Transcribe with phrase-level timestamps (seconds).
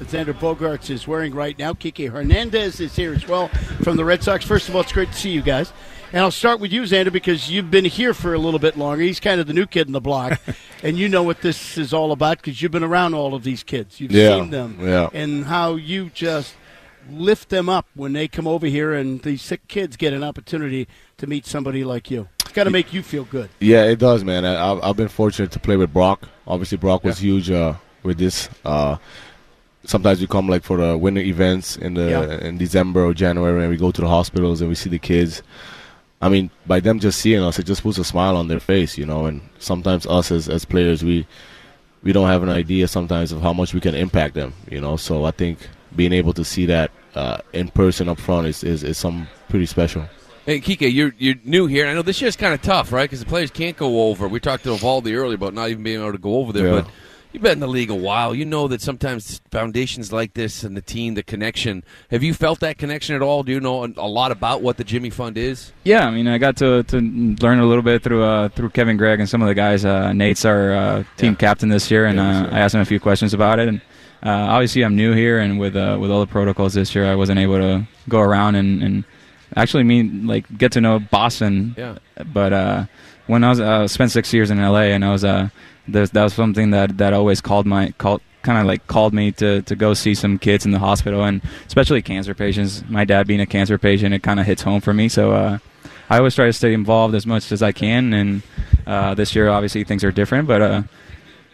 [0.00, 1.72] Xander Bogaerts is wearing right now.
[1.72, 3.46] Kiki Hernandez is here as well
[3.84, 4.44] from the Red Sox.
[4.44, 5.72] First of all, it's great to see you guys.
[6.12, 9.04] And I'll start with you, Xander, because you've been here for a little bit longer.
[9.04, 10.40] He's kind of the new kid in the block,
[10.82, 13.62] and you know what this is all about because you've been around all of these
[13.62, 14.00] kids.
[14.00, 15.10] You've Yeah, seen them, yeah.
[15.12, 16.56] and how you just
[17.08, 20.88] lift them up when they come over here, and these sick kids get an opportunity
[21.18, 22.26] to meet somebody like you.
[22.40, 23.48] It's got to make you feel good.
[23.60, 24.44] Yeah, it does, man.
[24.44, 26.28] I, I've, I've been fortunate to play with Brock.
[26.48, 28.48] Obviously, Brock was huge uh, with this.
[28.64, 28.96] Uh,
[29.84, 32.46] sometimes we come like for the winter events in the Yeah.
[32.46, 35.42] in December or January, and we go to the hospitals and we see the kids.
[36.22, 38.96] I mean, by them just seeing us, it just puts a smile on their face,
[38.96, 39.26] you know.
[39.26, 41.26] And sometimes us as as players, we
[42.02, 44.96] we don't have an idea sometimes of how much we can impact them, you know.
[44.96, 45.58] So I think
[45.96, 49.66] being able to see that uh, in person up front is is, is some pretty
[49.66, 50.04] special.
[50.46, 51.86] Hey, Kike, you're you're new here.
[51.86, 53.04] I know this year's kind of tough, right?
[53.04, 54.28] Because the players can't go over.
[54.28, 56.80] We talked to Eovaldi earlier about not even being able to go over there, Yeah.
[56.82, 56.86] but
[57.34, 58.34] you've been in the league a while.
[58.34, 61.84] You know that sometimes foundations like this and the team, the connection.
[62.10, 63.42] Have you felt that connection at all?
[63.42, 65.72] Do you know a lot about what the Jimmy Fund is?
[65.82, 68.96] Yeah, I mean, I got to, to learn a little bit through uh, through Kevin
[68.96, 69.84] Gregg and some of the guys.
[69.84, 73.00] Uh, Nate's our uh, team captain this year, and uh, I asked him a few
[73.00, 73.68] questions about it.
[73.68, 73.80] And
[74.22, 77.16] uh, obviously, I'm new here, and with uh, with all the protocols this year, I
[77.16, 79.04] wasn't able to go around and, and
[79.56, 81.74] actually meet like get to know Boston.
[81.76, 81.98] Yeah.
[82.32, 82.84] But uh,
[83.26, 85.48] when I was uh, spent six years in LA, and I was uh,
[85.88, 89.32] there's, that was something that that always called my called kind of like called me
[89.32, 92.84] to to go see some kids in the hospital, and especially cancer patients.
[92.88, 95.08] My dad being a cancer patient, it kind of hits home for me.
[95.08, 95.32] So.
[95.32, 95.58] Uh,
[96.10, 98.42] I always try to stay involved as much as I can, and
[98.86, 100.46] uh, this year obviously things are different.
[100.46, 100.82] But uh,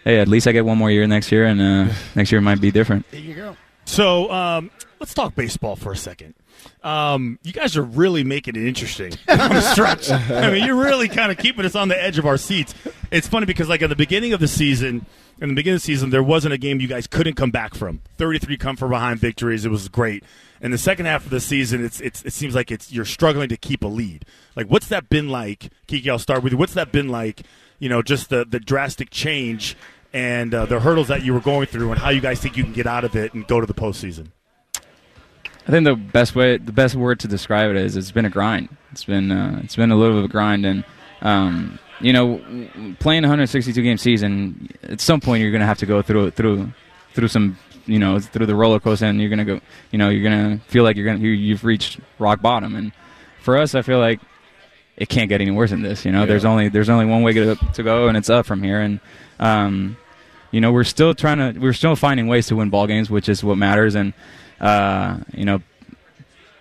[0.04, 2.60] hey, at least I get one more year next year, and uh, next year might
[2.60, 3.08] be different.
[3.10, 3.56] There you go.
[3.90, 4.70] So um,
[5.00, 6.34] let's talk baseball for a second.
[6.84, 10.08] Um, you guys are really making it interesting on the stretch.
[10.12, 12.72] I mean, you're really kind of keeping us on the edge of our seats.
[13.10, 15.06] It's funny because, like, at the beginning of the season,
[15.40, 17.74] in the beginning of the season, there wasn't a game you guys couldn't come back
[17.74, 18.00] from.
[18.16, 19.64] 33 come from behind victories.
[19.64, 20.22] It was great.
[20.60, 23.48] In the second half of the season, it's, it's it seems like it's you're struggling
[23.48, 24.24] to keep a lead.
[24.54, 26.08] Like, what's that been like, Kiki?
[26.08, 26.58] I'll start with you.
[26.58, 27.42] What's that been like?
[27.80, 29.76] You know, just the the drastic change
[30.12, 32.64] and uh, the hurdles that you were going through, and how you guys think you
[32.64, 34.28] can get out of it and go to the postseason.
[35.66, 38.30] I think the best way, the best word to describe it is it's been a
[38.30, 38.76] grind.
[38.92, 40.84] It's been uh, it's been a little bit of a grind, and
[41.22, 42.38] um, you know,
[42.98, 46.32] playing a 162 game season, at some point you're going to have to go through
[46.32, 46.72] through
[47.12, 49.60] through some you know through the roller coaster, and you're going to go,
[49.90, 52.74] you know, you're going to feel like you're going to you, you've reached rock bottom.
[52.74, 52.92] And
[53.42, 54.20] for us, I feel like
[54.96, 56.04] it can't get any worse than this.
[56.04, 58.62] You know, there's only there's only one way to, to go, and it's up from
[58.62, 58.80] here.
[58.80, 59.00] And
[59.38, 59.96] um,
[60.50, 63.28] you know, we're still trying to we're still finding ways to win ball games, which
[63.28, 63.94] is what matters.
[63.94, 64.12] And
[64.60, 65.62] uh, you know,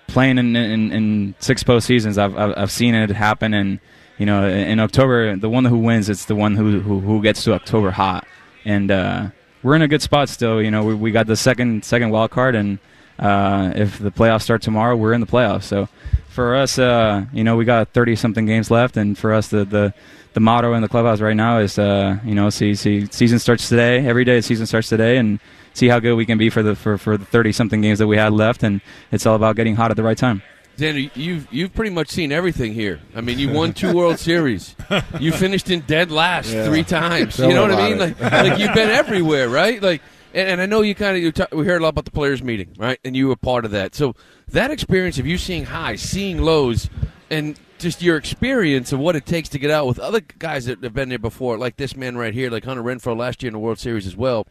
[0.08, 3.54] playing in, in, in six postseasons, I've, I've I've seen it happen.
[3.54, 3.80] And
[4.18, 7.44] you know, in October, the one who wins, it's the one who who, who gets
[7.46, 8.28] to October hot.
[8.66, 9.30] And uh,
[9.64, 10.62] we're in a good spot still.
[10.62, 12.80] You know, we, we got the second second wild card, and
[13.20, 15.64] uh, if the playoffs start tomorrow, we're in the playoffs.
[15.64, 15.88] So
[16.30, 19.66] for us, uh, you know, we got thirty something games left, and for us, the
[19.66, 19.94] the
[20.34, 23.68] the motto in the clubhouse right now is, uh, you know, see, see, season starts
[23.68, 24.06] today.
[24.06, 25.40] Every day, the season starts today, and
[25.74, 28.08] see how good we can be for the for, for the thirty something games that
[28.08, 28.64] we had left.
[28.64, 28.80] And
[29.12, 30.42] it's all about getting hot at the right time.
[30.78, 33.02] Xander, you've you've pretty much seen everything here.
[33.14, 34.76] I mean, you won two World Series.
[35.20, 36.64] You finished in dead last Yeah.
[36.68, 37.36] three times.
[37.36, 37.98] Tell you know what I mean?
[38.00, 39.82] Like, like you've been everywhere, right?
[39.82, 40.02] Like,
[40.34, 42.12] and, and I know you kind of you ta- we heard a lot about the
[42.12, 43.00] players' meeting, right?
[43.04, 43.96] And you were part of that.
[43.96, 44.16] So
[44.50, 46.90] that experience of you seeing highs, seeing lows,
[47.30, 50.84] and just your experience of what it takes to get out with other guys that
[50.84, 53.54] have been there before, like this man right here, like Hunter Renfroe last year in
[53.54, 54.46] the World Series as well.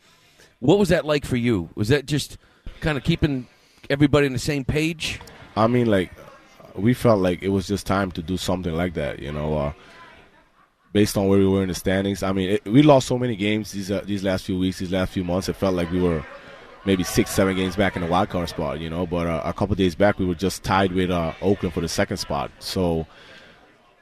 [0.61, 1.69] What was that like for you?
[1.75, 2.39] Was that just
[2.81, 3.47] kind of keeping
[3.91, 5.21] everybody on the same page?
[5.57, 6.13] I mean, like,
[6.75, 9.57] we felt like it was just time to do something like that, you know.
[9.59, 9.73] Uh,
[10.99, 13.37] based on where we were in the standings, I mean, it, we lost so many
[13.37, 15.49] games these uh, these last few weeks, these last few months.
[15.49, 16.27] It felt like we were
[16.85, 19.07] maybe six, seven games back in the wild card spot, you know.
[19.07, 21.89] But uh, a couple days back, we were just tied with uh, Oakland for the
[21.89, 22.51] second spot.
[22.59, 23.07] So,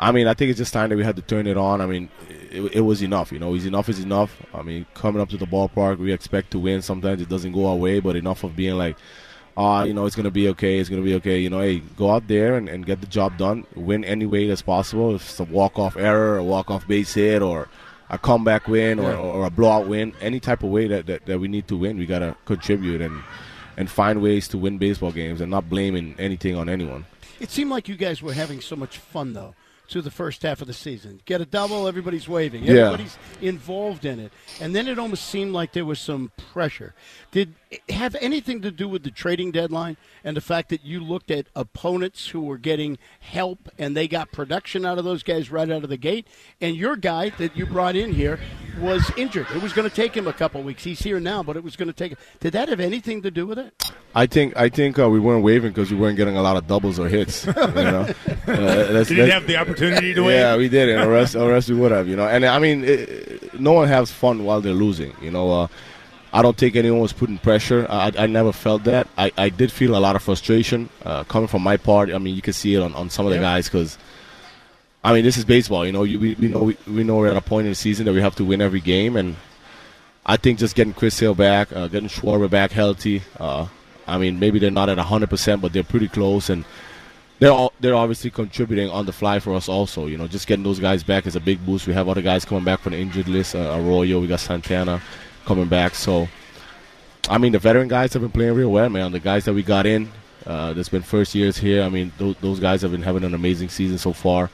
[0.00, 1.82] I mean, I think it's just time that we had to turn it on.
[1.82, 2.08] I mean,
[2.50, 3.54] it, it was enough, you know.
[3.54, 4.34] Is enough is enough.
[4.54, 6.80] I mean, coming up to the ballpark, we expect to win.
[6.80, 8.96] Sometimes it doesn't go our way, but enough of being like,
[9.56, 10.78] ah, you know, it's gonna be okay.
[10.78, 11.38] It's gonna be okay.
[11.38, 13.64] You know, hey, go out there and, and get the job done.
[13.74, 15.14] Win any way that's possible.
[15.14, 17.68] If it's a walk off error, a walk off base hit, or
[18.10, 21.40] a comeback win or, or a blowout win, any type of way that, that, that
[21.40, 23.22] we need to win, we gotta contribute and
[23.76, 27.04] and find ways to win baseball games and not blaming anything on anyone.
[27.40, 29.54] It seemed like you guys were having so much fun though
[29.88, 31.20] through the first half of the season.
[31.24, 32.64] Get a double, everybody's waving.
[32.64, 32.72] Yeah.
[32.86, 34.32] Everybody's involved in it.
[34.60, 36.94] And then it almost seemed like there was some pressure.
[37.30, 41.00] Did it have anything to do with the trading deadline and the fact that you
[41.00, 45.50] looked at opponents who were getting help and they got production out of those guys
[45.50, 46.26] right out of the gate?
[46.60, 48.38] And your guy that you brought in here
[48.80, 49.46] was injured.
[49.54, 50.84] It was going to take him a couple weeks.
[50.84, 52.16] He's here now, but it was going to take.
[52.40, 53.72] Did that have anything to do with it?
[54.14, 56.66] I think I think uh, we weren't waving because we weren't getting a lot of
[56.66, 57.44] doubles or hits.
[57.46, 58.06] You know, uh,
[58.46, 60.30] that's, Did he that's- have the opportunity to win?
[60.36, 60.98] Yeah, we did it.
[60.98, 62.08] Or else, or else we would have.
[62.08, 65.12] You know, and I mean, it, no one has fun while they're losing.
[65.22, 65.66] You know, uh,
[66.32, 67.86] I don't think anyone was putting pressure.
[67.88, 69.08] I, I never felt that.
[69.16, 72.10] I, I did feel a lot of frustration uh, coming from my part.
[72.12, 73.42] I mean, you can see it on, on some of the Yeah.
[73.42, 73.96] guys because.
[75.04, 75.86] I mean, this is baseball.
[75.86, 77.76] You know, you, we, we know we, we know we're at a point in the
[77.76, 79.36] season that we have to win every game, and
[80.24, 83.22] I think just getting Chris Hill back, uh, getting Schwarber back healthy.
[83.38, 83.68] Uh,
[84.08, 86.64] I mean, maybe they're not at 100%, but they're pretty close, and
[87.38, 90.06] they're all, they're obviously contributing on the fly for us also.
[90.06, 91.86] You know, just getting those guys back is a big boost.
[91.86, 93.54] We have other guys coming back from the injured list.
[93.54, 95.02] Uh, Arroyo, we got Santana
[95.44, 95.94] coming back.
[95.94, 96.28] So,
[97.28, 99.12] I mean, the veteran guys have been playing real well, man.
[99.12, 100.10] The guys that we got in,
[100.46, 101.82] uh, that's been first years here.
[101.82, 104.50] I mean, those, those guys have been having an amazing season so far.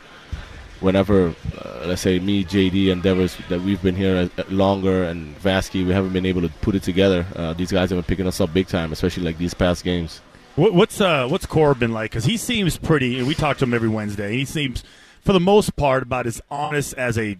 [0.80, 5.38] Whenever, uh, let's say me, JD, and Devers, that we've been here uh, longer, and
[5.38, 7.24] Vasky, we haven't been able to put it together.
[7.36, 10.20] Uh, these guys have been picking us up big time, especially like these past games.
[10.56, 12.10] What, what's uh, what's Corbin like?
[12.10, 13.22] Because he seems pretty.
[13.22, 14.32] We talk to him every Wednesday.
[14.36, 14.84] He seems,
[15.24, 17.38] for the most part, about as honest as a,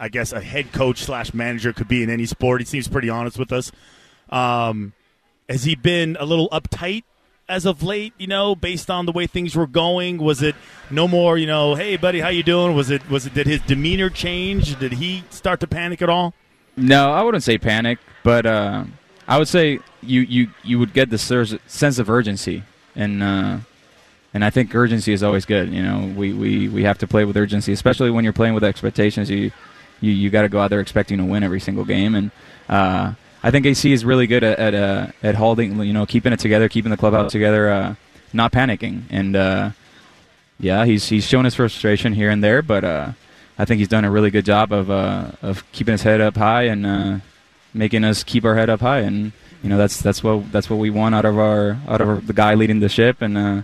[0.00, 2.62] I guess, a head coach slash manager could be in any sport.
[2.62, 3.70] He seems pretty honest with us.
[4.30, 4.94] Um,
[5.48, 7.04] has he been a little uptight
[7.50, 8.14] as of late?
[8.16, 10.54] You know, based on the way things were going, was it
[10.90, 11.36] no more?
[11.36, 12.74] You know, hey buddy, how you doing?
[12.74, 14.78] Was it was it did his demeanor change?
[14.78, 16.32] Did he start to panic at all?
[16.78, 18.84] No, I wouldn't say panic, but uh,
[19.26, 22.62] I would say you, you, you would get the sense of urgency,
[22.94, 23.58] and uh,
[24.34, 25.72] and I think urgency is always good.
[25.72, 28.64] You know, we, we, we have to play with urgency, especially when you're playing with
[28.64, 29.30] expectations.
[29.30, 29.50] You
[30.00, 32.30] you, you got to go out there expecting to win every single game, and
[32.68, 36.32] uh, I think AC is really good at at, uh, at holding, you know, keeping
[36.32, 37.94] it together, keeping the clubhouse together, uh,
[38.32, 39.70] not panicking, and uh,
[40.60, 43.12] yeah, he's he's shown his frustration here and there, but uh,
[43.58, 46.64] I think he's done a really good job of of keeping his head up high
[46.64, 47.22] and
[47.74, 49.32] making us keep our head up high, and
[49.62, 52.16] you know that's that's what that's what we want out of our out of our,
[52.16, 53.62] the guy leading the ship, and uh,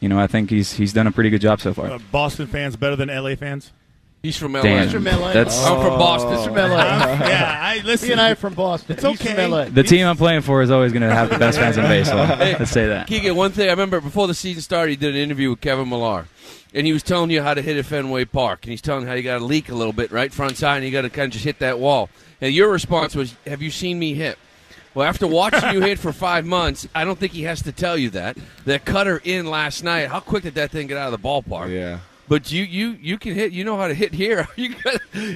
[0.00, 1.86] you know I think he's he's done a pretty good job so far.
[1.86, 3.72] Uh, Boston fans better than LA fans?
[4.22, 4.62] He's from LA.
[4.62, 5.32] Damn, He's from LA.
[5.32, 6.32] that's I'm from Boston.
[6.32, 6.36] Oh.
[6.36, 6.66] He's from LA.
[7.28, 8.06] yeah, I listen.
[8.08, 8.94] He and I are from Boston.
[8.96, 9.34] It's He's okay.
[9.34, 9.64] from LA.
[9.66, 12.26] the team I'm playing for is always going to have the best fans in baseball.
[12.26, 13.06] Let's say that.
[13.06, 15.88] Keegan, one thing I remember before the season started, he did an interview with Kevin
[15.88, 16.26] Millar,
[16.74, 19.08] and he was telling you how to hit at Fenway Park, and he's telling you
[19.08, 21.10] how you got to leak a little bit right front side, and you got to
[21.10, 22.08] kind of just hit that wall.
[22.40, 24.38] And your response was, "Have you seen me hit?"
[24.94, 27.96] Well, after watching you hit for five months, I don't think he has to tell
[27.98, 28.38] you that.
[28.64, 30.08] That cutter in last night.
[30.08, 31.70] How quick did that thing get out of the ballpark?
[31.70, 31.98] Yeah.
[32.28, 33.52] But you, you, you can hit.
[33.52, 34.48] You know how to hit here.
[34.56, 34.74] you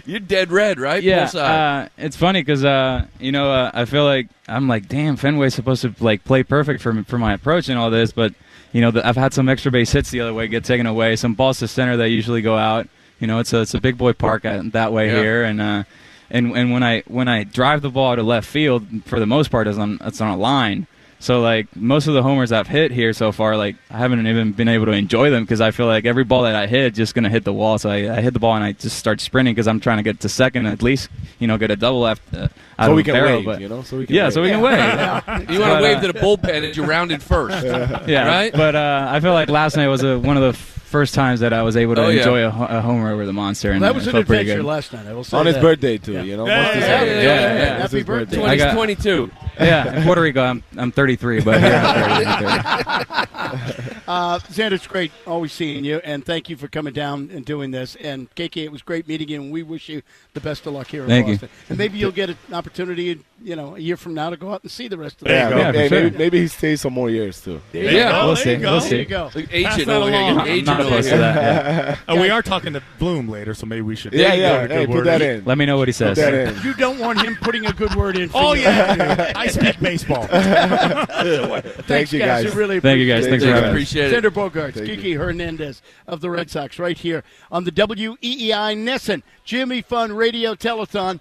[0.04, 1.02] you're dead red, right?
[1.02, 5.16] Yeah, uh, it's funny because uh, you know uh, I feel like I'm like, damn,
[5.16, 8.34] Fenway's supposed to like play perfect for for my approach and all this, but
[8.72, 11.14] you know the, I've had some extra base hits the other way get taken away,
[11.14, 12.88] some balls to center that usually go out.
[13.20, 15.20] You know, it's a it's a big boy park at, that way Yeah.
[15.20, 15.84] here, and uh,
[16.28, 19.50] and and when I when I drive the ball to left field, for the most
[19.52, 20.88] part, it's on it's on a line.
[21.20, 24.52] So like most of the homers I've hit here so far, like I haven't even
[24.52, 27.14] been able to enjoy them because I feel like every ball that I hit just
[27.14, 27.78] gonna hit the wall.
[27.78, 30.02] So I, I hit the ball and I just start sprinting because I'm trying to
[30.02, 32.36] get to second at least, you know, get a double after.
[32.36, 32.48] Uh,
[32.78, 34.32] out so we can barrel, wave, but, you know, so we can yeah, wave.
[34.32, 34.78] so we can wave.
[35.50, 37.66] You want to uh, wave to the bullpen and you rounded first,
[38.08, 38.52] yeah, right?
[38.52, 40.58] But uh, I feel like last night was a, one of the
[40.90, 42.18] first times that I was able to oh, yeah.
[42.18, 43.70] enjoy a, a, homer over the monster.
[43.70, 45.06] And well, that was an adventure last night.
[45.06, 45.54] I will say on that.
[45.54, 46.14] his birthday too.
[46.14, 46.22] Yeah.
[46.22, 49.30] You know, yeah, yeah, yeah, yeah, Happy birthday, Twenty-two
[49.60, 53.26] yeah, in Puerto Rico, I'm I'm 33, but here I'm 30.
[54.10, 57.70] Uh, Xander, it's great always seeing you, and thank you for coming down and doing
[57.70, 57.94] this.
[57.94, 60.02] And KK, it was great meeting you, and we wish you
[60.34, 61.34] the best of luck here in Thank you.
[61.34, 61.48] Boston.
[61.68, 64.62] And maybe you'll get an opportunity you know, a year from now to go out
[64.62, 65.48] and see the rest of the Yeah.
[65.56, 67.60] Yeah, hey, for maybe, maybe he stays some more years too.
[67.72, 68.70] There you Yeah, go, we'll there see, you go.
[68.72, 68.98] we'll There see.
[68.98, 69.30] you go.
[69.34, 70.20] Like agent over here.
[70.20, 70.32] along.
[70.34, 71.02] You're I'm agent over here.
[71.18, 71.34] that.
[71.36, 71.96] yeah.
[72.08, 74.12] And we are talking to Bloom later, so maybe we should.
[74.12, 74.66] Yeah, yeah.
[74.66, 75.06] Good Hey, put word.
[75.06, 75.44] that in.
[75.44, 76.18] Let me know what he says.
[76.18, 76.62] Put that in.
[76.62, 78.28] You don't want him putting a good word in.
[78.28, 78.62] For Oh you.
[78.62, 80.26] yeah, I speak baseball.
[80.30, 82.44] Thanks, Thank you, guys.
[82.44, 82.54] guys.
[82.54, 83.26] Really Thank you, guys.
[83.26, 83.70] Thanks for having us.
[83.70, 84.22] appreciate it.
[84.24, 89.82] Xander Bogaerts, Kiki Hernandez of the Red Sox, right here on the WEEI NESN Jimmy
[89.82, 91.20] Fund Radio Telethon.